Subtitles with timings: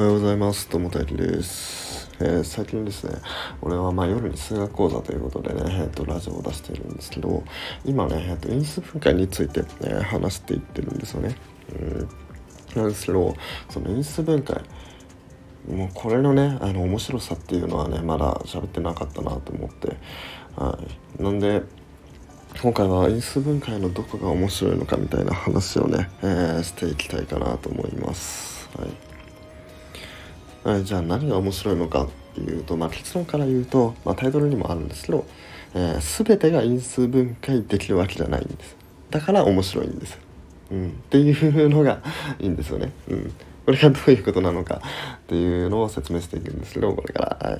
[0.00, 0.66] おはようございます。
[0.70, 2.10] どうも大輝です。
[2.20, 3.18] えー、最近ですね、
[3.60, 7.44] 俺はま夜に数学講座ということでね、えー、とラジオを出しているんですけど、
[7.84, 11.36] 今ね、えー、と因数分解について、え、話していってるんですよね。
[11.78, 12.08] うん
[12.74, 13.34] なんですけど、
[13.68, 14.62] その因数分解、
[15.68, 19.98] もうこれのね、あの面白さっていうのはね、まだ喋ってなかったなと思って、
[20.56, 20.78] は
[21.18, 21.22] い。
[21.22, 21.60] なんで、
[22.62, 28.70] 今回は因数分解のどこが面白いのかみたいな話をね、えー、していきたいかなと思います。
[28.78, 29.09] はい
[30.66, 35.26] えじゃあ何が面白いのかっていうと、まあ、結論から言うと、まあ、タイトルにもあるんですけど、
[35.74, 38.80] えー、全てが因数分解できるわけじゃないんです。
[39.10, 40.18] だから面白いんです、
[40.70, 42.00] うん、っていうのが
[42.38, 43.32] いいんですよね、うん、
[43.66, 44.80] これがどういうことなのか
[45.16, 47.50] っていうのを説明していくんですけどこれから、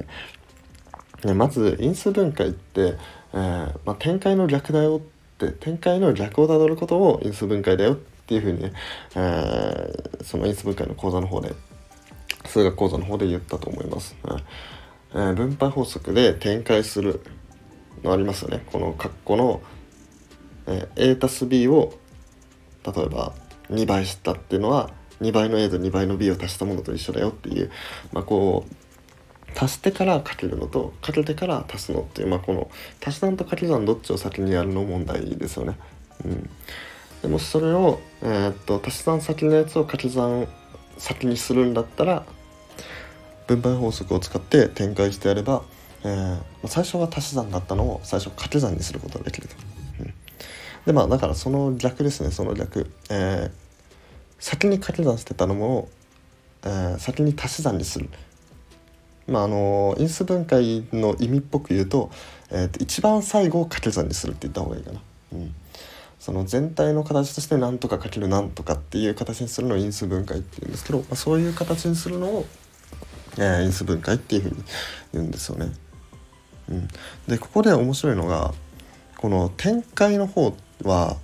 [1.26, 2.94] はい、まず因数分解って、
[3.34, 5.00] えー、まあ、展開の逆だよっ
[5.38, 8.70] て展開の逆をたどることを因数分解だよっていうふうに、
[9.16, 11.52] えー、その因数分解の講座の方で
[12.50, 14.16] 数学講座の方で言ったと思います。
[15.12, 17.20] えー、分配法則で展開する
[18.02, 18.64] のありますよね。
[18.66, 19.62] この括弧の、
[20.66, 21.94] えー、a たす b を
[22.84, 23.34] 例えば
[23.70, 24.90] 2倍したっていうのは
[25.20, 27.70] 2倍の a と2倍の b を足したものと一緒だよっていう、
[28.12, 32.70] まあ、こう足してからかけるのとかけてから足すのっていう、まあ、この
[33.04, 35.78] 足し算と掛け算どっちを先にやるの問題ですよね。
[36.24, 36.50] うん、
[37.22, 40.48] でもそれを、えー、っと足し算先のやつを掛け算
[40.98, 42.24] 先にするんだったら
[43.56, 45.62] 分配法則を使って展開してやれば、
[46.04, 49.54] えー、最初は足し算だったのを最初掛け算にすることができると。
[50.86, 53.50] でまあだからその逆ですねその逆、えー、
[54.38, 55.88] 先に掛け算してたのも、
[56.62, 58.08] えー、先に足し算にする。
[59.26, 62.10] まああの因数分解の意味っぽく言うと,、
[62.50, 65.00] えーと、一番最後を掛け算にするって言った方がいいかな。
[65.32, 65.54] うん
[66.20, 72.46] その全体の形として何とかかける何とかっていう形にするのを因数分解っていうんですけど、まあ、そういう形にするのを、
[73.38, 74.56] え、因数分解っていうふうに
[75.12, 75.72] 言うんですよね。
[76.68, 76.88] うん、
[77.28, 78.54] でここで面白いのが
[79.16, 81.16] この展開の方は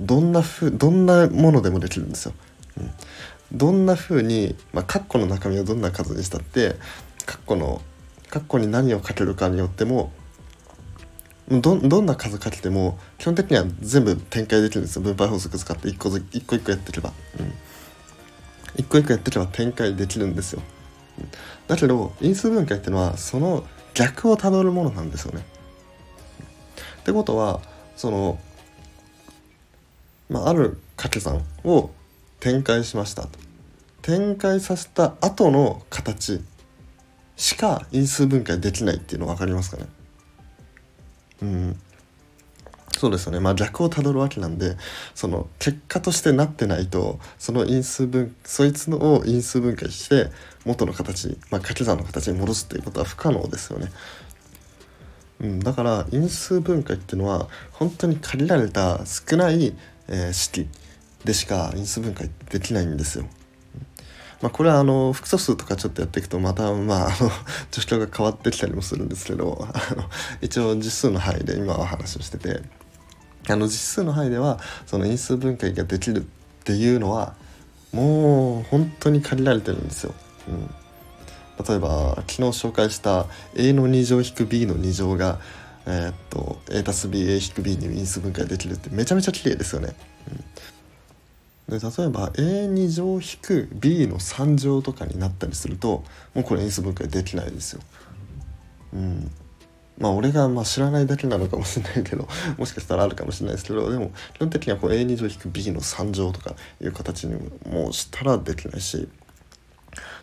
[0.00, 2.34] どんなふうどんなものでもできるんですよ。
[2.78, 2.90] うん、
[3.52, 6.76] どんなふうに、まあ、括弧の中身をどんな数にしたって
[7.26, 7.80] 括弧の
[8.30, 10.12] 括弧に何をかけるかによっても
[11.48, 15.02] どどんな数かけても基本的には全部展開できるんですよ。
[15.02, 17.52] 分配法則使って一個ず一個一個やっていけば、うん、
[18.76, 20.62] 一個一個やっていけば展開できるんですよ、
[21.68, 25.44] だけど因数分解っていうのはその逆をたどるものなんですよね。
[27.00, 27.60] ってことは
[27.96, 28.38] その、
[30.28, 31.90] まあ、ある掛け算を
[32.40, 33.22] 展開しました。
[33.22, 33.38] と
[34.02, 36.40] 展開させた後の形
[37.36, 39.86] しか因数分解できないっていうの分かりますかね？
[41.42, 41.80] うん。
[42.98, 44.76] そうですよねまあ逆をたどるわけなんで
[45.14, 50.30] その結果としてなってないとその因数分そいつのを因数分解して
[50.64, 53.90] 元の形、まあ、掛け算の形に戻すっていうことは不可能ですよね。
[55.40, 59.76] うん、だから因数分解っていうのは本当に限られた少ない、
[60.08, 60.66] えー、式
[61.24, 63.26] でしか因数分解できないんですよ。
[64.42, 67.30] まあ、これはあの複素数とかちょっとやっていくとまたまああの
[67.70, 70.04] 状況が変わってきたりもするんですけどあの
[70.42, 72.60] 一応実数の範囲で今は話をしてて
[73.48, 76.24] あの実数の範囲ではその因数分解ができるっ
[76.64, 77.34] ていうのは
[77.92, 80.14] もう本当に限られてるんですよ。
[80.48, 80.70] うん
[81.66, 83.24] 例えば昨日紹介した
[83.54, 85.40] a の2乗引く b の2乗が、
[85.86, 89.94] えー、っと a たす bA 引く b に因数分解できるってめちゃめちゃ綺麗ですよね。
[90.30, 90.44] うん
[91.68, 97.80] で例えば a2 乗引く b の3乗とかになったりするともうこれ因数分解できないですよ。
[98.92, 99.30] うん
[99.98, 107.36] まあ俺がまあ知らないだけなのかもしれないけど もしかしたらあるかもしれないですけどでも基本的にはこう a2 乗引く b の3乗とかいう形に
[107.68, 109.08] もしたらできないし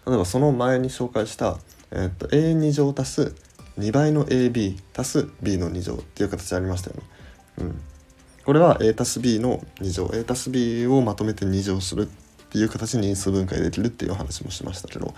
[0.06, 1.58] 例えばその前に紹介した、
[1.92, 3.36] えー、と a2 乗足す
[3.80, 7.04] 2倍の ab 足す b の2乗っていう形ありましたよね。
[7.60, 7.82] うん
[8.46, 15.14] これは a たす b の2乗 a たす b をまとめて2乗するっていう形に因数分解できるっていう話もしましたけど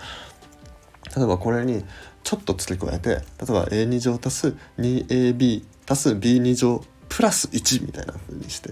[1.14, 1.84] 例えばこれに
[2.22, 3.22] ちょっと付け加えて例え
[3.52, 8.70] ば a2 乗足す 2ab 足す b2 乗プラス1みたいな風にして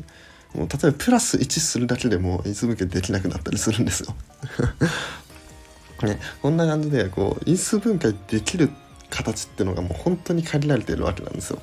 [0.55, 4.15] もう例えばプラス1するだけでも因数分解できなくなったりするんですよ。
[6.03, 8.71] ね、こんな感じでこう因数分解できる
[9.09, 11.61] 形っていうのがもう本当に限られているわけなんですよ。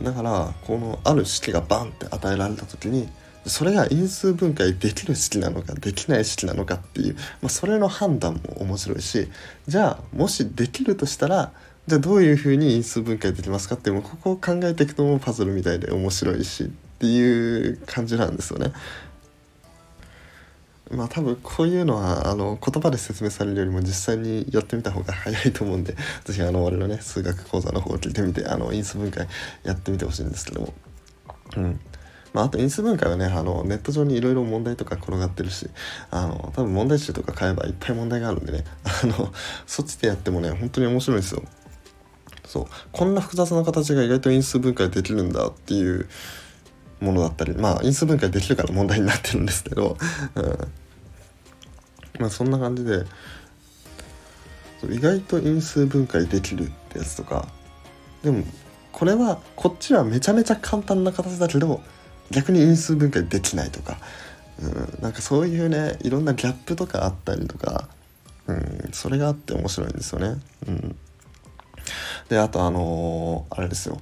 [0.00, 3.08] だからこのある式がバンって与えられた時に
[3.48, 9.28] それが因数分解できる式なのかできない式なのかっていう、まあ、それの判断も面白いし
[9.66, 11.52] じゃあもしできるとしたら
[11.86, 16.66] じゃあどういうふうに因数分解できますかっていうここを考えていくともパズルみたいで面白いしっ
[16.98, 18.72] ていう感じなんですよね。
[20.90, 29.28] まあ多分こういうのはあの言葉で説明されるよりも実際にやってみた方が早いと思うんで 是非あの俺のね数学講座の方を聞いてみてあの因数分解
[29.64, 30.74] やってみてほしいんですけども
[31.56, 31.80] うん
[32.38, 35.68] まあ、あと因数分解はねあのネット上にいろいろ問題とか転がってるし
[36.12, 38.64] あの多分問題集とか買えばいっぱい問題があるんでね
[39.02, 39.32] あの
[39.66, 41.42] そっちでやってもね本当に面白いんですよ。
[42.46, 42.66] そう。
[42.92, 46.08] こんな複雑な形が意外と因数分解できるんだっていう
[47.00, 49.98] ものだったりまあ因数分解できるから問題になってるんですけど、
[50.36, 50.44] うん、
[52.20, 53.04] まあそんな感じで
[54.88, 57.48] 意外と因数分解できるってやつとか
[58.22, 58.44] でも
[58.92, 61.82] これはこっちはめちゃめちゃ簡単な形だけど
[62.30, 63.98] 逆に因数分解できないとか、
[64.62, 67.88] うん、なんかそういうねいろんなギャップとかあったりとか、
[68.46, 70.40] うん、それがあって面白いんですよね。
[70.66, 70.96] うん、
[72.28, 74.00] であとあのー、あれですよ。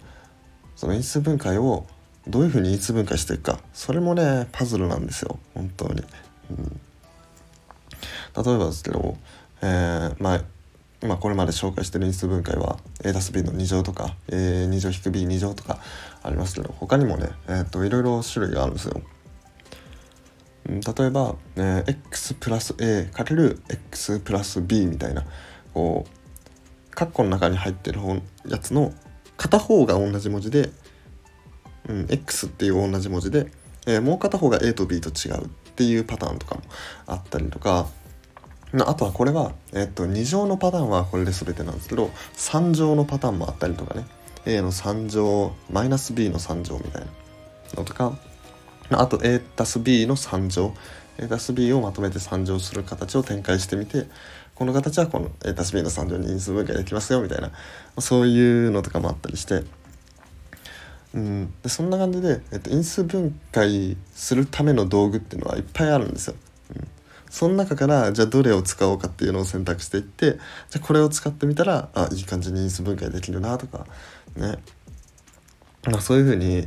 [0.74, 1.86] その因数分解を
[2.26, 3.60] どういうふうに因数分解していくか。
[3.72, 5.38] それもねパズルなんですよ。
[5.54, 6.02] 本当に。
[6.50, 6.80] うん、
[8.44, 9.16] 例えばですけど、
[9.62, 10.40] えー、まあ
[11.06, 15.78] まあ、これまで紹介してる因数分解は a たす b の2乗とか a2 乗引く b2 乗とか
[16.22, 19.00] ありますけど他にもね、えー、といろいろ種類があるんですよ。
[20.68, 25.24] 例えば、えー、x プラス a かける x プラス b みたいな
[25.72, 28.00] こう括弧の中に入ってる
[28.48, 28.92] やつの
[29.36, 30.70] 片方が同じ文字で、
[31.88, 33.46] うん、x っていう同じ文字で、
[33.86, 36.62] えー、もう片方が a と b と違うっていうパターンとかも
[37.06, 37.86] あったりとか
[38.74, 44.04] あとはこれは、えっと、2乗のパターンはこれで全てなんですけど3乗のパターンもあったりとかね。
[44.48, 47.08] A の3乗マイナス b の3乗みたいな
[47.74, 48.16] のとか
[48.90, 50.74] あと a たす b の3乗。
[51.18, 54.06] A たす b をまとめて3乗する形を展開してみて
[54.54, 57.50] この形はこの a たす b の3乗に因数分解できますよみたいな
[57.98, 59.64] そういうのとかもあったりして。
[61.14, 66.34] うん、でそんな感じで、えっと、因数分解するための道具っていうのはいっぱいあるんですよ。
[67.30, 70.38] その中からじゃあどれを使おうかっていうのを選択していって
[70.70, 73.86] じゃあこれを使ってみたらあいい感じに因数分解できるなとか
[74.36, 74.58] ね、
[75.86, 76.66] まあ、そういうふうに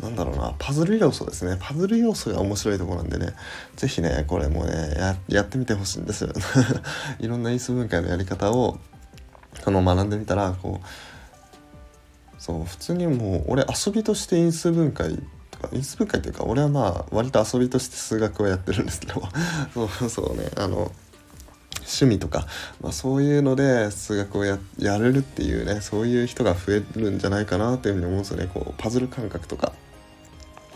[0.00, 1.56] なんだろうなパズル要素ですね。
[1.60, 3.34] パズル要素が面白いとこなんでね。
[3.76, 4.96] 是非ねこれもね
[5.28, 6.32] やってみてほしいんですよ。
[7.20, 8.80] いろんな因数分解のやり方を
[9.62, 10.86] その学んでみたらこう
[12.36, 15.22] そう普通にもう俺遊びとして因数分解
[15.72, 19.22] 因数分解というか俺はまあ割と遊びとして数学をやってるんですけど
[19.74, 20.92] そうそうねあの
[21.82, 22.46] 趣味とか、
[22.80, 28.48] まあ、そういうので数学をややれるっていうねそういう人が増えるんじゃないかなっていうふうに思うんですよね。
[28.52, 29.72] こうパズル感覚とか。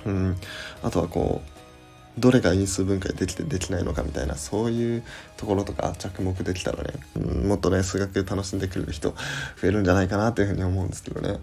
[0.05, 0.37] うん。
[0.83, 5.03] あとはこうどれが因数分解できてできないのかみたいなそういう
[5.37, 9.17] ところとか着目できたらね、うん、もっとね数学楽しんでくれる人増
[9.65, 11.39] えるんじゃないかなっていうふうに思うんですけどね。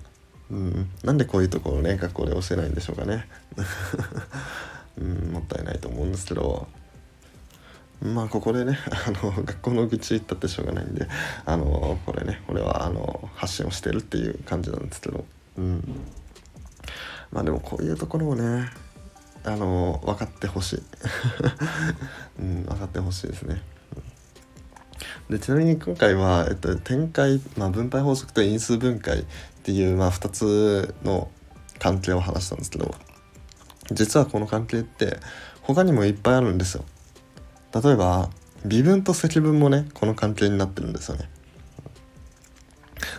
[0.52, 3.28] うん、なんでこういうところをね学校で教えないんでしょうかね、
[5.00, 6.68] うん、もったいないと思うんですけど。
[8.02, 11.08] まあここでねあの学校の愚痴言ったってしょうがないんで
[11.46, 15.24] あのこれね俺はあの発信をしてるっていう感じなんですけど、
[15.58, 16.02] うん、
[17.32, 18.70] まあでもこういうところをね
[19.46, 20.84] あの分かってほしい、
[22.40, 23.62] うん、分かってほしいですね。
[25.30, 29.26] でちなみに今回は、えっと、展開、まあ、分配法則と因数分解っ
[29.64, 31.30] ていう、まあ、2つの
[31.80, 32.94] 関係を話したんですけど
[33.92, 35.18] 実はこの関係って
[35.62, 36.84] 他にもいっぱいあるんですよ。
[37.74, 38.30] 例えば
[38.66, 41.30] 微分と積分もねこの関係になってるんですよね。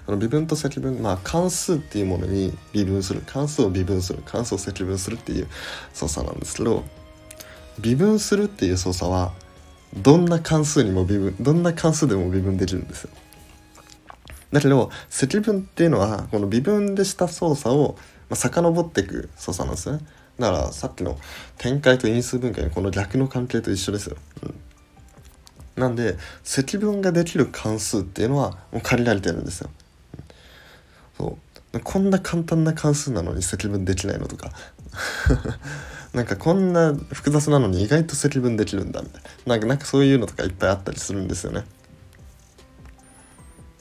[0.06, 5.49] その微分と積分まあ関数っていうものに微分する関数を微分する関数を積分するっていう
[5.92, 6.84] 操作なんですけど
[7.80, 9.32] 微分するっていう操作は
[9.96, 13.10] どんな関数にも微分どんな関数でも微分できるんですよ。
[14.52, 17.96] だけど積分っていうのはこの微分でした操作を、
[18.28, 19.98] まあ、遡っていく操作なんですね。
[20.38, 21.18] だからさっきの
[21.58, 24.54] 展開と因数分解のこの逆の関係と一緒ですよ、うん、
[25.80, 29.70] なんで積分ができる関数っていうのはもう借りられてるんですよ、
[31.20, 31.38] うん、そ
[31.72, 31.80] う。
[31.80, 34.50] こんな簡単な関数なのに積分できないのとか。
[36.14, 41.64] なんかこんな複雑なのに意外と積分できるんだみたいななんかなんかそういうのとかいっぱいあったりするんですよね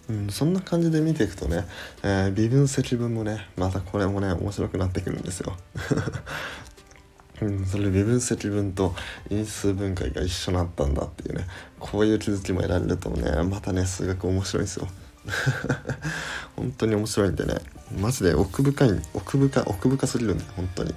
[0.10, 1.66] うん、そんな感じで見ていくとね、
[2.04, 5.56] えー、微分積分もねまたこれもね面白くなってくるんですよ。
[7.42, 8.94] うん、それ微分積分と
[9.30, 11.48] 因数分解が一緒になったんだっていうね
[11.80, 14.88] こういう気づきも得られるとねまたね数学面白いんですよ。
[16.56, 17.56] 本当に面白いんでね。
[18.00, 20.94] マジで奥深い奥深奥深すぎるんで本当に。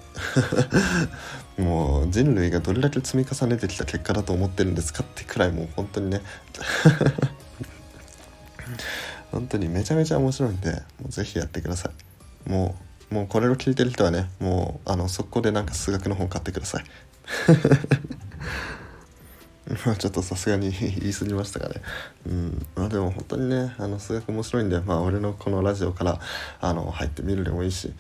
[1.65, 6.21] もう人類がどれだけ積み重ねてきた結果だと思ってるんですかってくらいもう本当にね。
[9.33, 11.91] 本当にめちゃめちゃ面白いんでもうぜひやってくださ
[12.47, 12.51] い。
[12.51, 12.77] も
[13.11, 16.85] うもうこれを聞いてる人はねもうあの速攻でなんか数学の本買ってください。
[19.85, 20.71] まあちょっとさすがに
[21.01, 21.83] 言い過ぎましたかね。
[22.27, 22.67] うん。
[22.77, 26.21] まあでも本当にね、あの数学面白いんで、まあ俺のこのラジオから
[26.61, 27.93] あの入ってみるでもいいし、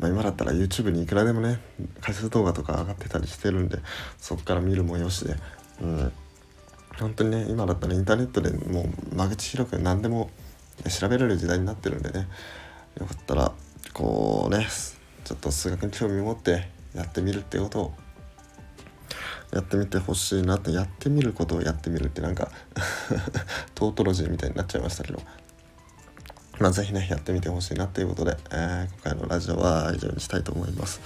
[0.00, 1.60] まあ、今だったら YouTube にいくらでもね、
[2.00, 3.78] 解説動画とか上がってたりしてるんで、
[4.18, 5.36] そこから見るもよしで、
[5.80, 6.12] うん。
[6.98, 10.30] 本当にね、今だったらインターネットでもう間口広く何でも
[10.88, 12.26] 調べられる時代になってるんでね、
[12.98, 13.52] よかったら、
[13.92, 14.66] こうね、
[15.24, 17.94] ちょっと数学に興味を持ってやってみるってことを
[19.52, 22.50] やってみてほしいなってやってみることをやってみるってなんか
[23.74, 25.22] トートロジーみたいになっちゃいましたけど。
[26.58, 31.00] まあ是非ねやってみてほしいなっていうことで、えー、今回のラジオは以上にしたいと思います。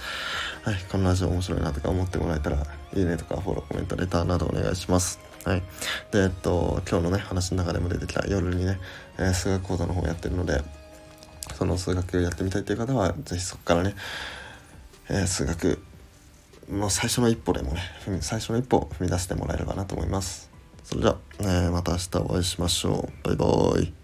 [0.61, 2.57] はいこのラジオ面白いなとか思ってもらえたら
[2.93, 5.19] いいねとかフォローコメントレターなどお願いします。
[5.45, 5.63] はい。
[6.11, 8.77] でえっと今日のね話の中でも出てきた夜にね、
[9.17, 10.61] えー、数学講座の方やってるので
[11.55, 13.95] その数学をやってみたいという方は是非そこからね、
[15.09, 15.81] えー、数学
[16.69, 17.81] もう最初の一歩でもね
[18.21, 20.51] 最初の一歩踏み出してもらえればなと思います。
[20.83, 23.27] それじゃ、えー、また明日お会いしましょう。
[23.27, 23.96] バイバーイ。